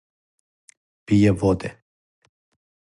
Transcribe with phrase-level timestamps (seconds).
[1.05, 1.69] Пије воде.